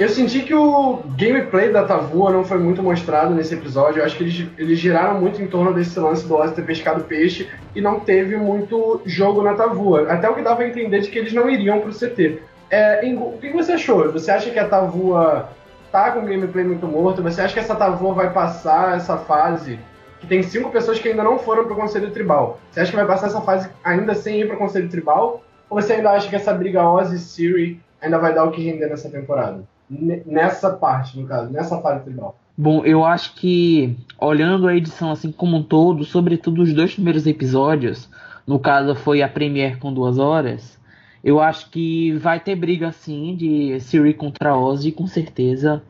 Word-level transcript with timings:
Eu 0.00 0.08
senti 0.08 0.40
que 0.40 0.54
o 0.54 1.02
gameplay 1.14 1.70
da 1.70 1.84
Tavua 1.84 2.32
não 2.32 2.42
foi 2.42 2.56
muito 2.56 2.82
mostrado 2.82 3.34
nesse 3.34 3.52
episódio. 3.52 4.00
Eu 4.00 4.06
acho 4.06 4.16
que 4.16 4.22
eles, 4.22 4.46
eles 4.56 4.78
giraram 4.78 5.20
muito 5.20 5.42
em 5.42 5.46
torno 5.46 5.74
desse 5.74 6.00
lance 6.00 6.26
do 6.26 6.36
Ozzy 6.36 6.54
ter 6.54 6.64
pescado 6.64 7.04
peixe 7.04 7.50
e 7.76 7.82
não 7.82 8.00
teve 8.00 8.34
muito 8.38 9.02
jogo 9.04 9.42
na 9.42 9.52
Tavua. 9.52 10.10
Até 10.10 10.26
o 10.30 10.34
que 10.34 10.40
dava 10.40 10.62
a 10.62 10.66
entender 10.66 11.00
de 11.00 11.10
que 11.10 11.18
eles 11.18 11.34
não 11.34 11.50
iriam 11.50 11.80
pro 11.80 11.92
CT. 11.92 12.40
É, 12.70 13.14
o 13.14 13.36
que 13.36 13.52
você 13.52 13.72
achou? 13.72 14.10
Você 14.10 14.30
acha 14.30 14.48
que 14.48 14.58
a 14.58 14.66
Tavua 14.66 15.50
tá 15.92 16.12
com 16.12 16.24
gameplay 16.24 16.64
muito 16.64 16.86
morto? 16.86 17.22
Você 17.22 17.42
acha 17.42 17.52
que 17.52 17.60
essa 17.60 17.76
Tavua 17.76 18.14
vai 18.14 18.32
passar 18.32 18.96
essa 18.96 19.18
fase? 19.18 19.78
Que 20.18 20.26
tem 20.26 20.42
cinco 20.42 20.70
pessoas 20.70 20.98
que 20.98 21.10
ainda 21.10 21.22
não 21.22 21.38
foram 21.38 21.66
pro 21.66 21.76
Conselho 21.76 22.10
Tribal. 22.10 22.58
Você 22.70 22.80
acha 22.80 22.90
que 22.90 22.96
vai 22.96 23.06
passar 23.06 23.26
essa 23.26 23.42
fase 23.42 23.68
ainda 23.84 24.14
sem 24.14 24.40
ir 24.40 24.48
pro 24.48 24.56
Conselho 24.56 24.88
Tribal? 24.88 25.44
Ou 25.68 25.78
você 25.78 25.92
ainda 25.92 26.12
acha 26.12 26.26
que 26.26 26.36
essa 26.36 26.54
briga 26.54 26.88
Ozzy 26.88 27.16
e 27.16 27.18
Siri 27.18 27.80
ainda 28.00 28.18
vai 28.18 28.32
dar 28.32 28.44
o 28.44 28.50
que 28.50 28.64
render 28.64 28.86
nessa 28.86 29.10
temporada? 29.10 29.62
Nessa 29.90 30.70
parte, 30.70 31.18
no 31.18 31.26
caso, 31.26 31.52
nessa 31.52 31.80
fase 31.80 32.04
tribal. 32.04 32.38
Bom, 32.56 32.84
eu 32.84 33.04
acho 33.04 33.34
que 33.34 33.96
olhando 34.18 34.68
a 34.68 34.76
edição 34.76 35.10
assim 35.10 35.32
como 35.32 35.56
um 35.56 35.62
todo, 35.62 36.04
sobretudo 36.04 36.62
os 36.62 36.72
dois 36.72 36.94
primeiros 36.94 37.26
episódios, 37.26 38.08
no 38.46 38.58
caso 38.58 38.94
foi 38.94 39.22
a 39.22 39.28
Premiere 39.28 39.76
com 39.76 39.92
duas 39.92 40.18
horas, 40.18 40.78
eu 41.22 41.40
acho 41.40 41.70
que 41.70 42.12
vai 42.12 42.40
ter 42.40 42.56
briga 42.56 42.88
assim 42.88 43.34
de 43.34 43.78
Siri 43.80 44.14
contra 44.14 44.56
Ozzy, 44.56 44.92
com 44.92 45.06
certeza. 45.06 45.82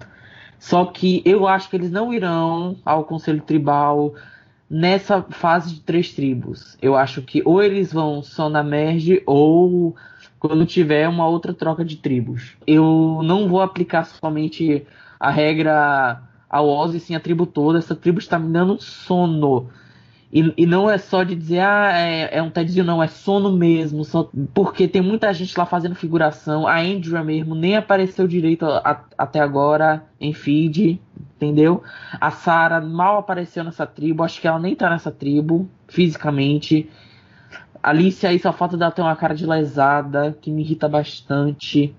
Só 0.58 0.84
que 0.84 1.22
eu 1.24 1.46
acho 1.46 1.70
que 1.70 1.76
eles 1.76 1.90
não 1.90 2.12
irão 2.12 2.76
ao 2.84 3.04
Conselho 3.04 3.40
Tribal 3.40 4.14
nessa 4.68 5.22
fase 5.22 5.74
de 5.74 5.80
três 5.80 6.12
tribos. 6.12 6.76
Eu 6.82 6.96
acho 6.96 7.22
que 7.22 7.42
ou 7.44 7.62
eles 7.62 7.92
vão 7.92 8.22
só 8.22 8.48
na 8.48 8.62
Merge 8.62 9.22
ou 9.26 9.96
quando 10.40 10.64
tiver 10.64 11.06
uma 11.06 11.28
outra 11.28 11.52
troca 11.52 11.84
de 11.84 11.96
tribos. 11.96 12.56
Eu 12.66 13.20
não 13.22 13.46
vou 13.46 13.60
aplicar 13.60 14.04
somente 14.04 14.86
a 15.20 15.30
regra 15.30 16.22
ao 16.48 16.66
Ozzy, 16.66 16.98
sim 16.98 17.14
a 17.14 17.20
tribo 17.20 17.44
toda. 17.44 17.78
Essa 17.78 17.94
tribo 17.94 18.18
está 18.18 18.38
me 18.38 18.50
dando 18.50 18.80
sono. 18.80 19.68
E, 20.32 20.54
e 20.56 20.64
não 20.64 20.88
é 20.88 20.96
só 20.96 21.24
de 21.24 21.34
dizer, 21.34 21.58
ah, 21.58 21.90
é, 21.92 22.38
é 22.38 22.42
um 22.42 22.50
tedzinho, 22.50 22.84
não, 22.84 23.02
é 23.02 23.06
sono 23.08 23.52
mesmo. 23.52 24.02
Só, 24.02 24.30
porque 24.54 24.88
tem 24.88 25.02
muita 25.02 25.32
gente 25.34 25.56
lá 25.58 25.66
fazendo 25.66 25.94
figuração. 25.94 26.66
A 26.66 26.80
Andrea 26.80 27.22
mesmo 27.22 27.54
nem 27.54 27.76
apareceu 27.76 28.26
direito 28.26 28.64
a, 28.64 29.04
até 29.18 29.40
agora 29.40 30.04
em 30.18 30.32
feed, 30.32 31.00
entendeu? 31.36 31.82
A 32.18 32.30
Sarah 32.30 32.80
mal 32.80 33.18
apareceu 33.18 33.62
nessa 33.62 33.86
tribo. 33.86 34.22
Acho 34.22 34.40
que 34.40 34.48
ela 34.48 34.58
nem 34.58 34.74
tá 34.74 34.88
nessa 34.88 35.10
tribo, 35.10 35.68
fisicamente. 35.86 36.88
Alice 37.82 38.26
aí 38.26 38.38
só 38.38 38.52
falta 38.52 38.76
dela 38.76 38.90
ter 38.90 39.00
uma 39.00 39.16
cara 39.16 39.34
de 39.34 39.46
lesada, 39.46 40.36
que 40.40 40.50
me 40.50 40.62
irrita 40.62 40.86
bastante. 40.88 41.94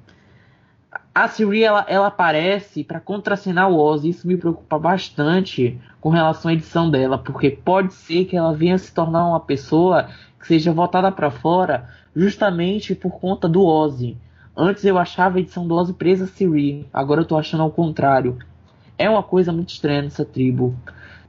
A 1.14 1.28
Siri 1.28 1.64
ela, 1.64 1.86
ela 1.90 2.08
aparece 2.08 2.84
para 2.84 3.00
contracenar 3.00 3.70
o 3.70 3.78
Oz, 3.78 4.04
isso 4.04 4.28
me 4.28 4.38
preocupa 4.38 4.78
bastante 4.78 5.80
com 6.00 6.10
relação 6.10 6.50
à 6.50 6.54
edição 6.54 6.90
dela, 6.90 7.18
porque 7.18 7.50
pode 7.50 7.94
ser 7.94 8.26
que 8.26 8.38
ela 8.38 8.54
venha 8.54 8.78
se 8.78 8.94
tornar 8.94 9.26
uma 9.26 9.40
pessoa 9.40 10.08
que 10.40 10.48
seja 10.48 10.72
voltada 10.72 11.12
para 11.12 11.32
fora 11.32 11.90
justamente 12.16 12.94
por 12.94 13.20
conta 13.20 13.48
do 13.50 13.66
Ozzy. 13.66 14.18
Antes 14.56 14.86
eu 14.86 14.98
achava 14.98 15.38
a 15.38 15.42
edição 15.42 15.68
do 15.68 15.76
Ozzy 15.76 15.94
presa 15.94 16.26
a 16.26 16.28
Siri, 16.28 16.88
agora 16.94 17.22
eu 17.22 17.26
tô 17.26 17.38
achando 17.38 17.64
ao 17.64 17.72
contrário. 17.72 18.38
É 18.98 19.10
uma 19.10 19.23
coisa 19.23 19.52
muito 19.52 19.70
estranha 19.70 20.04
nessa 20.04 20.23
tribo 20.23 20.76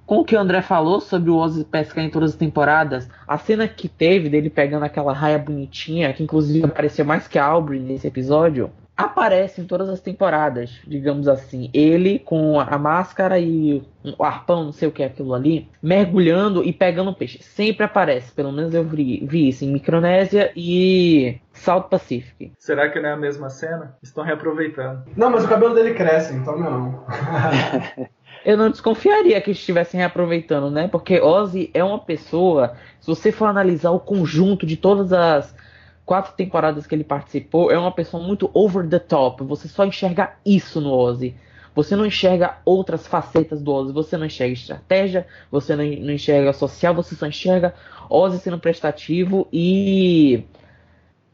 com 0.06 0.18
o 0.18 0.24
que 0.24 0.36
o 0.36 0.38
André 0.38 0.62
falou 0.62 1.00
sobre 1.00 1.30
o 1.30 1.36
Ozzy 1.36 1.64
pescar 1.64 2.04
em 2.04 2.10
todas 2.10 2.30
as 2.30 2.36
temporadas, 2.36 3.08
a 3.26 3.38
cena 3.38 3.66
que 3.66 3.88
teve 3.88 4.28
dele 4.28 4.50
pegando 4.50 4.84
aquela 4.84 5.12
raia 5.12 5.38
bonitinha, 5.38 6.12
que 6.12 6.22
inclusive 6.22 6.64
apareceu 6.64 7.04
mais 7.04 7.28
que 7.28 7.38
a 7.38 7.44
Aubrey 7.44 7.80
nesse 7.80 8.06
episódio, 8.06 8.70
aparece 8.96 9.60
em 9.60 9.64
todas 9.64 9.88
as 9.88 10.00
temporadas, 10.00 10.80
digamos 10.86 11.26
assim. 11.28 11.70
Ele 11.72 12.18
com 12.18 12.60
a 12.60 12.78
máscara 12.78 13.38
e 13.38 13.82
o 14.18 14.24
arpão, 14.24 14.64
não 14.64 14.72
sei 14.72 14.88
o 14.88 14.92
que 14.92 15.02
é 15.02 15.06
aquilo 15.06 15.34
ali, 15.34 15.68
mergulhando 15.82 16.62
e 16.62 16.72
pegando 16.72 17.14
peixe. 17.14 17.42
Sempre 17.42 17.84
aparece, 17.84 18.32
pelo 18.32 18.52
menos 18.52 18.74
eu 18.74 18.84
vi, 18.84 19.24
vi 19.26 19.48
isso 19.48 19.64
em 19.64 19.72
Micronésia 19.72 20.52
e 20.54 21.40
South 21.52 21.84
Pacific. 21.84 22.52
Será 22.58 22.90
que 22.90 23.00
não 23.00 23.08
é 23.08 23.12
a 23.12 23.16
mesma 23.16 23.50
cena? 23.50 23.96
Estão 24.02 24.24
reaproveitando. 24.24 25.04
Não, 25.16 25.30
mas 25.30 25.44
o 25.44 25.48
cabelo 25.48 25.74
dele 25.74 25.94
cresce, 25.94 26.34
então 26.34 26.58
não. 26.58 27.04
eu 28.44 28.56
não 28.56 28.70
desconfiaria 28.70 29.40
que 29.40 29.50
estivessem 29.50 29.98
reaproveitando, 29.98 30.70
né? 30.70 30.88
Porque 30.88 31.20
Ozzy 31.20 31.70
é 31.72 31.82
uma 31.82 31.98
pessoa, 31.98 32.74
se 33.00 33.06
você 33.06 33.30
for 33.30 33.46
analisar 33.46 33.90
o 33.90 34.00
conjunto 34.00 34.66
de 34.66 34.76
todas 34.76 35.12
as 35.12 35.54
quatro 36.04 36.32
temporadas 36.34 36.86
que 36.86 36.94
ele 36.94 37.04
participou, 37.04 37.70
é 37.70 37.78
uma 37.78 37.92
pessoa 37.92 38.22
muito 38.22 38.50
over 38.52 38.88
the 38.88 38.98
top. 38.98 39.44
Você 39.44 39.68
só 39.68 39.84
enxerga 39.84 40.34
isso 40.44 40.80
no 40.80 40.92
Ozzy. 40.92 41.34
Você 41.74 41.96
não 41.96 42.04
enxerga 42.04 42.58
outras 42.64 43.06
facetas 43.06 43.62
do 43.62 43.72
Ozzy. 43.72 43.92
Você 43.92 44.16
não 44.16 44.26
enxerga 44.26 44.52
estratégia, 44.52 45.26
você 45.50 45.74
não 45.74 45.84
enxerga 45.84 46.52
social, 46.52 46.94
você 46.94 47.14
só 47.14 47.26
enxerga 47.26 47.74
Ozzy 48.10 48.40
sendo 48.40 48.58
prestativo 48.58 49.48
e 49.52 50.44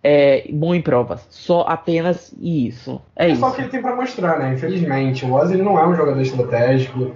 é, 0.03 0.45
bom 0.53 0.75
em 0.75 0.83
provas. 0.83 1.27
Só 1.31 1.63
apenas 1.63 2.35
isso. 2.41 3.01
É, 3.17 3.27
é 3.27 3.29
isso. 3.31 3.41
só 3.41 3.49
o 3.49 3.53
que 3.53 3.63
ele 3.63 3.69
tem 3.69 3.83
para 3.83 3.97
mostrar, 3.97 4.39
né? 4.39 4.55
Infelizmente. 4.55 5.25
O 5.25 5.35
Ozzy 5.35 5.57
não 5.57 5.79
é 5.79 5.87
um 5.87 5.95
jogador 5.95 6.21
estratégico. 6.21 7.15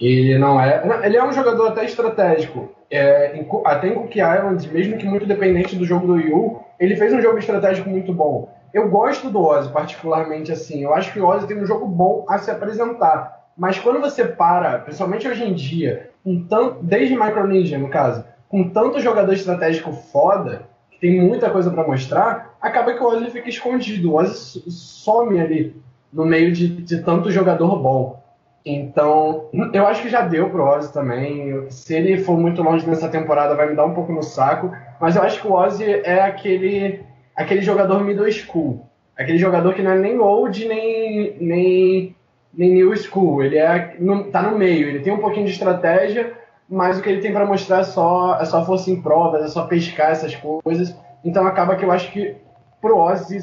Ele 0.00 0.36
não 0.38 0.60
é. 0.60 0.82
Ele 1.04 1.16
é 1.16 1.24
um 1.24 1.32
jogador 1.32 1.68
até 1.68 1.84
estratégico. 1.84 2.70
É, 2.90 3.36
em, 3.36 3.48
até 3.64 3.88
em 3.88 3.94
Cook 3.94 4.14
Island, 4.14 4.68
mesmo 4.72 4.98
que 4.98 5.06
muito 5.06 5.26
dependente 5.26 5.76
do 5.76 5.84
jogo 5.84 6.06
do 6.06 6.18
Yu, 6.18 6.60
ele 6.78 6.96
fez 6.96 7.12
um 7.12 7.20
jogo 7.20 7.38
estratégico 7.38 7.88
muito 7.88 8.12
bom. 8.12 8.52
Eu 8.72 8.88
gosto 8.88 9.30
do 9.30 9.40
Ozzy, 9.40 9.70
particularmente 9.70 10.50
assim. 10.50 10.82
Eu 10.82 10.92
acho 10.92 11.12
que 11.12 11.20
o 11.20 11.26
Ozzy 11.26 11.46
tem 11.46 11.56
um 11.56 11.66
jogo 11.66 11.86
bom 11.86 12.24
a 12.28 12.38
se 12.38 12.50
apresentar. 12.50 13.44
Mas 13.56 13.78
quando 13.78 14.00
você 14.00 14.24
para, 14.24 14.80
principalmente 14.80 15.28
hoje 15.28 15.44
em 15.44 15.54
dia, 15.54 16.10
com 16.24 16.44
tanto, 16.44 16.82
desde 16.82 17.14
Micronesia, 17.14 17.78
no 17.78 17.88
caso, 17.88 18.24
com 18.48 18.68
tanto 18.68 19.00
jogador 19.00 19.32
estratégico 19.32 19.92
foda, 19.92 20.62
tem 21.00 21.20
muita 21.20 21.50
coisa 21.50 21.70
para 21.70 21.86
mostrar, 21.86 22.56
acaba 22.60 22.94
que 22.94 23.02
o 23.02 23.06
Ozzy 23.06 23.30
fica 23.30 23.48
escondido. 23.48 24.12
O 24.12 24.16
Ozzy 24.16 24.62
some 24.70 25.40
ali 25.40 25.76
no 26.12 26.24
meio 26.24 26.52
de, 26.52 26.68
de 26.68 27.02
tanto 27.02 27.30
jogador 27.30 27.76
bom. 27.80 28.22
Então, 28.64 29.50
eu 29.74 29.86
acho 29.86 30.02
que 30.02 30.08
já 30.08 30.22
deu 30.22 30.48
pro 30.48 30.64
Ozzy 30.64 30.92
também. 30.92 31.70
Se 31.70 31.94
ele 31.94 32.18
for 32.18 32.38
muito 32.38 32.62
longe 32.62 32.86
nessa 32.86 33.08
temporada, 33.08 33.54
vai 33.54 33.68
me 33.68 33.76
dar 33.76 33.84
um 33.84 33.94
pouco 33.94 34.12
no 34.12 34.22
saco. 34.22 34.72
Mas 35.00 35.16
eu 35.16 35.22
acho 35.22 35.40
que 35.40 35.46
o 35.46 35.52
Ozzy 35.52 35.84
é 35.84 36.22
aquele, 36.22 37.00
aquele 37.36 37.62
jogador 37.62 38.02
middle 38.02 38.30
school. 38.30 38.86
Aquele 39.16 39.38
jogador 39.38 39.74
que 39.74 39.82
não 39.82 39.92
é 39.92 39.98
nem 39.98 40.18
old, 40.18 40.66
nem, 40.66 41.36
nem, 41.40 42.16
nem 42.52 42.72
new 42.72 42.96
school. 42.96 43.42
Ele 43.42 43.58
é, 43.58 43.96
no, 43.98 44.24
tá 44.24 44.42
no 44.42 44.58
meio. 44.58 44.88
Ele 44.88 45.00
tem 45.00 45.12
um 45.12 45.18
pouquinho 45.18 45.46
de 45.46 45.52
estratégia, 45.52 46.32
mas 46.68 46.98
o 46.98 47.02
que 47.02 47.08
ele 47.08 47.20
tem 47.20 47.32
para 47.32 47.46
mostrar 47.46 47.80
é 47.80 47.84
só, 47.84 48.38
é 48.40 48.44
só 48.44 48.64
força 48.64 48.90
em 48.90 49.00
provas, 49.00 49.44
é 49.44 49.48
só 49.48 49.66
pescar 49.66 50.10
essas 50.10 50.34
coisas. 50.34 50.94
Então 51.24 51.46
acaba 51.46 51.76
que 51.76 51.84
eu 51.84 51.90
acho 51.90 52.10
que 52.12 52.36
pro 52.80 52.98
Ozzy, 52.98 53.38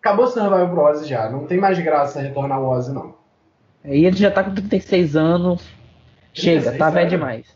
acabou 0.00 0.24
o 0.24 0.28
Survival 0.28 0.68
pro 0.68 0.82
Ozzy 0.82 1.08
já. 1.08 1.28
Não 1.30 1.46
tem 1.46 1.58
mais 1.58 1.78
graça 1.78 2.20
retornar 2.20 2.60
o 2.60 2.68
Ozzy, 2.68 2.92
não. 2.92 3.14
E 3.84 4.04
ele 4.04 4.16
já 4.16 4.30
tá 4.30 4.42
com 4.42 4.54
36 4.54 5.16
anos. 5.16 5.62
Chega, 6.32 6.70
36, 6.70 6.78
tá 6.78 6.90
velho 6.90 7.08
demais. 7.08 7.46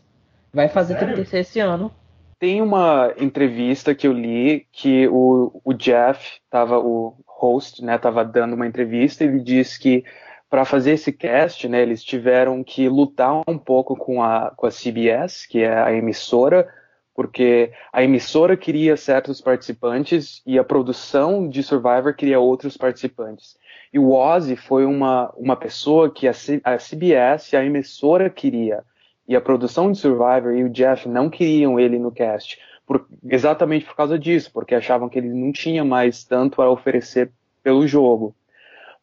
Vai 0.53 0.67
fazer 0.67 0.93
sério? 0.93 1.15
36 1.15 1.47
esse 1.47 1.59
ano. 1.59 1.91
Tem 2.39 2.61
uma 2.61 3.13
entrevista 3.17 3.93
que 3.93 4.07
eu 4.07 4.13
li 4.13 4.65
que 4.71 5.07
o, 5.07 5.61
o 5.63 5.73
Jeff 5.73 6.39
tava, 6.49 6.79
o 6.79 7.15
host, 7.27 7.83
né, 7.83 7.97
tava 7.97 8.25
dando 8.25 8.53
uma 8.53 8.65
entrevista 8.65 9.23
e 9.23 9.27
ele 9.27 9.39
disse 9.39 9.79
que 9.79 10.03
para 10.51 10.65
fazer 10.65 10.91
esse 10.91 11.13
cast, 11.13 11.65
né, 11.69 11.81
eles 11.81 12.03
tiveram 12.03 12.61
que 12.61 12.89
lutar 12.89 13.41
um 13.47 13.57
pouco 13.57 13.95
com 13.95 14.21
a, 14.21 14.51
com 14.51 14.67
a 14.67 14.69
CBS, 14.69 15.47
que 15.47 15.59
é 15.59 15.81
a 15.81 15.93
emissora, 15.93 16.67
porque 17.15 17.71
a 17.93 18.03
emissora 18.03 18.57
queria 18.57 18.97
certos 18.97 19.39
participantes 19.39 20.41
e 20.45 20.59
a 20.59 20.63
produção 20.63 21.47
de 21.47 21.63
Survivor 21.63 22.13
queria 22.13 22.37
outros 22.37 22.75
participantes. 22.75 23.55
E 23.93 23.97
o 23.97 24.11
Ozzy 24.11 24.57
foi 24.57 24.83
uma, 24.83 25.31
uma 25.37 25.55
pessoa 25.55 26.11
que 26.11 26.27
a, 26.27 26.33
a 26.65 26.77
CBS, 26.77 27.53
a 27.53 27.63
emissora 27.63 28.29
queria, 28.29 28.83
e 29.25 29.37
a 29.37 29.41
produção 29.41 29.89
de 29.89 29.99
Survivor 29.99 30.53
e 30.53 30.65
o 30.65 30.69
Jeff 30.69 31.07
não 31.07 31.29
queriam 31.29 31.79
ele 31.79 31.97
no 31.97 32.11
cast, 32.11 32.59
por, 32.85 33.07
exatamente 33.23 33.85
por 33.85 33.95
causa 33.95 34.19
disso, 34.19 34.51
porque 34.51 34.75
achavam 34.75 35.07
que 35.07 35.17
ele 35.17 35.29
não 35.29 35.53
tinha 35.53 35.85
mais 35.85 36.25
tanto 36.25 36.61
a 36.61 36.69
oferecer 36.69 37.31
pelo 37.63 37.87
jogo. 37.87 38.35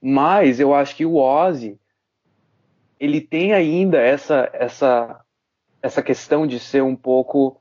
Mas 0.00 0.61
eu 0.61 0.75
acho 0.75 0.95
que 0.97 1.05
o 1.05 1.17
Ozzy 1.17 1.79
ele 3.00 3.21
tem 3.21 3.53
ainda 3.53 3.99
essa 4.00 4.49
essa 4.53 5.21
essa 5.83 6.03
questão 6.03 6.47
de 6.47 6.59
ser 6.59 6.83
um 6.83 6.97
pouco 6.97 7.61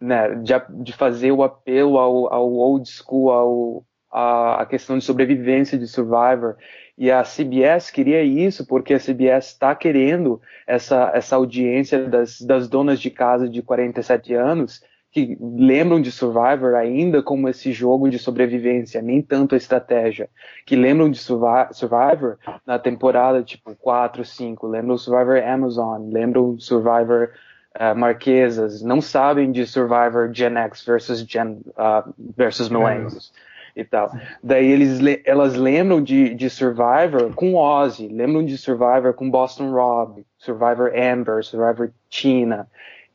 né, 0.00 0.34
de, 0.36 0.52
de 0.82 0.92
fazer 0.92 1.32
o 1.32 1.42
apelo 1.42 1.98
ao, 1.98 2.32
ao 2.32 2.52
old 2.52 2.88
school, 2.88 3.30
ao, 3.30 3.84
a, 4.10 4.62
a, 4.62 4.66
questão 4.66 4.96
de 4.96 5.04
sobrevivência 5.04 5.78
de 5.78 5.86
Survivor. 5.86 6.56
E 6.96 7.10
a 7.10 7.22
CBS 7.22 7.90
queria 7.90 8.22
isso 8.22 8.66
porque 8.66 8.94
a 8.94 8.98
CBS 8.98 9.48
está 9.48 9.74
querendo 9.74 10.40
essa, 10.66 11.10
essa 11.14 11.36
audiência 11.36 12.08
das, 12.08 12.40
das 12.40 12.68
donas 12.68 13.00
de 13.00 13.10
casa 13.10 13.48
de 13.48 13.62
47 13.62 14.34
anos 14.34 14.82
que 15.10 15.38
lembram 15.40 16.00
de 16.00 16.12
Survivor 16.12 16.74
ainda 16.74 17.22
como 17.22 17.48
esse 17.48 17.72
jogo 17.72 18.10
de 18.10 18.18
sobrevivência, 18.18 19.00
nem 19.00 19.22
tanto 19.22 19.54
a 19.54 19.58
estratégia, 19.58 20.28
que 20.66 20.76
lembram 20.76 21.10
de 21.10 21.18
Survivor 21.18 22.38
na 22.66 22.78
temporada 22.78 23.42
tipo 23.42 23.74
4, 23.74 24.24
5, 24.24 24.66
lembram 24.66 24.98
Survivor 24.98 25.42
Amazon, 25.42 26.10
lembram 26.12 26.58
Survivor 26.58 27.30
uh, 27.74 27.96
Marquesas, 27.96 28.82
não 28.82 29.00
sabem 29.00 29.50
de 29.50 29.66
Survivor 29.66 30.30
Gen 30.32 30.56
X 30.58 30.84
versus 30.84 31.20
Gen 31.20 31.60
uh, 31.68 32.12
versus 32.36 32.68
Millennials. 32.68 33.32
E 33.76 33.84
tal. 33.84 34.10
Daí 34.42 34.72
eles, 34.72 34.98
elas 35.24 35.54
lembram 35.54 36.02
de, 36.02 36.34
de 36.34 36.50
Survivor 36.50 37.32
com 37.32 37.54
Ozzy, 37.54 38.08
lembram 38.08 38.44
de 38.44 38.58
Survivor 38.58 39.14
com 39.14 39.30
Boston 39.30 39.70
Rob, 39.70 40.26
Survivor 40.36 40.90
Amber, 40.96 41.44
Survivor 41.44 41.92
Tina. 42.10 42.68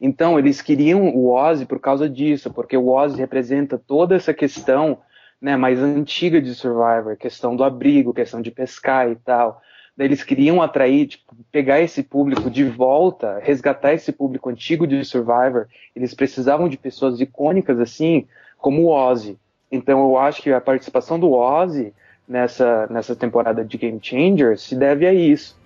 Então, 0.05 0.37
eles 0.37 0.61
queriam 0.61 1.15
o 1.15 1.29
Ozzy 1.29 1.65
por 1.65 1.79
causa 1.79 2.09
disso, 2.09 2.51
porque 2.51 2.75
o 2.75 2.89
Ozzy 2.89 3.17
representa 3.17 3.77
toda 3.77 4.13
essa 4.17 4.33
questão 4.33 4.97
né, 5.41 5.55
mais 5.55 5.79
antiga 5.79 6.41
de 6.41 6.53
Survivor, 6.53 7.15
questão 7.15 7.55
do 7.55 7.63
abrigo, 7.63 8.13
questão 8.13 8.41
de 8.41 8.51
pescar 8.51 9.09
e 9.09 9.15
tal. 9.15 9.61
Daí 9.95 10.07
eles 10.07 10.21
queriam 10.21 10.61
atrair, 10.61 11.07
tipo, 11.07 11.33
pegar 11.49 11.79
esse 11.79 12.03
público 12.03 12.51
de 12.51 12.65
volta, 12.65 13.39
resgatar 13.41 13.93
esse 13.93 14.11
público 14.11 14.49
antigo 14.49 14.85
de 14.85 15.05
Survivor. 15.05 15.67
Eles 15.95 16.13
precisavam 16.13 16.67
de 16.67 16.75
pessoas 16.75 17.21
icônicas 17.21 17.79
assim, 17.79 18.27
como 18.57 18.81
o 18.81 18.89
Ozzy. 18.89 19.39
Então 19.71 20.03
eu 20.03 20.17
acho 20.17 20.41
que 20.41 20.51
a 20.51 20.59
participação 20.59 21.17
do 21.17 21.31
Ozzy 21.31 21.93
nessa, 22.27 22.87
nessa 22.87 23.15
temporada 23.15 23.63
de 23.63 23.77
Game 23.77 23.99
Changer 24.01 24.59
se 24.59 24.75
deve 24.75 25.07
a 25.07 25.13
isso. 25.13 25.57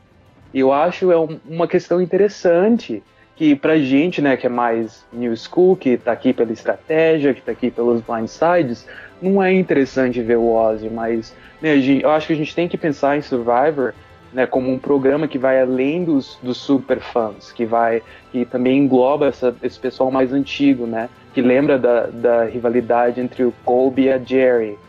Eu 0.53 0.71
acho 0.71 1.11
é 1.11 1.19
um, 1.19 1.39
uma 1.43 1.67
questão 1.67 1.99
interessante 1.99 3.01
que 3.37 3.55
pra 3.55 3.77
gente, 3.77 4.19
né, 4.19 4.35
que 4.35 4.47
é 4.47 4.49
mais 4.49 5.05
new 5.13 5.35
school, 5.37 5.75
que 5.75 5.95
tá 5.95 6.11
aqui 6.11 6.33
pela 6.33 6.51
estratégia, 6.51 7.35
que 7.35 7.41
tá 7.41 7.51
aqui 7.51 7.69
pelos 7.69 8.01
blindsides, 8.01 8.87
não 9.21 9.41
é 9.41 9.53
interessante 9.53 10.21
ver 10.21 10.37
o 10.37 10.51
Ozzy, 10.51 10.89
mas 10.89 11.35
né, 11.61 11.75
eu 12.01 12.09
acho 12.09 12.27
que 12.27 12.33
a 12.33 12.35
gente 12.35 12.55
tem 12.55 12.67
que 12.67 12.77
pensar 12.77 13.15
em 13.15 13.21
Survivor 13.21 13.93
né, 14.33 14.47
como 14.47 14.71
um 14.71 14.79
programa 14.79 15.27
que 15.27 15.37
vai 15.37 15.61
além 15.61 16.03
dos, 16.03 16.37
dos 16.41 16.57
super 16.57 16.99
fãs, 16.99 17.51
que 17.51 17.63
vai 17.63 18.01
que 18.31 18.43
também 18.43 18.79
engloba 18.79 19.27
essa, 19.27 19.55
esse 19.61 19.79
pessoal 19.79 20.09
mais 20.09 20.33
antigo, 20.33 20.87
né, 20.87 21.07
que 21.33 21.41
lembra 21.41 21.77
da, 21.77 22.07
da 22.07 22.43
rivalidade 22.45 23.21
entre 23.21 23.43
o 23.43 23.53
Colby 23.63 24.05
e 24.05 24.11
a 24.11 24.17
Jerry, 24.17 24.79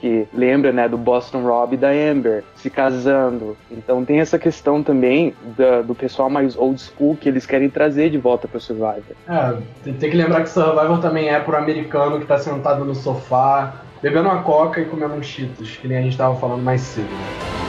que 0.00 0.26
lembra, 0.32 0.72
né, 0.72 0.88
do 0.88 0.96
Boston 0.96 1.42
Rob 1.42 1.74
e 1.74 1.76
da 1.76 1.90
Amber 1.90 2.42
se 2.54 2.70
casando. 2.70 3.56
Então 3.70 4.04
tem 4.04 4.20
essa 4.20 4.38
questão 4.38 4.82
também 4.82 5.34
da, 5.56 5.82
do 5.82 5.94
pessoal 5.94 6.30
mais 6.30 6.56
old 6.56 6.80
school 6.80 7.16
que 7.16 7.28
eles 7.28 7.44
querem 7.46 7.68
trazer 7.68 8.10
de 8.10 8.18
volta 8.18 8.48
para 8.48 8.58
Survivor. 8.58 9.14
É, 9.28 9.56
tem 9.92 10.10
que 10.10 10.16
lembrar 10.16 10.42
que 10.42 10.48
Survivor 10.48 11.00
também 11.00 11.28
é 11.28 11.38
pro 11.38 11.56
americano 11.56 12.18
que 12.18 12.26
tá 12.26 12.38
sentado 12.38 12.84
no 12.84 12.94
sofá, 12.94 13.82
bebendo 14.02 14.28
uma 14.28 14.42
coca 14.42 14.80
e 14.80 14.86
comendo 14.86 15.14
um 15.14 15.22
Cheetos, 15.22 15.76
que 15.76 15.86
nem 15.86 15.98
a 15.98 16.02
gente 16.02 16.16
tava 16.16 16.34
falando 16.36 16.62
mais 16.62 16.80
cedo. 16.80 17.08
Né? 17.08 17.59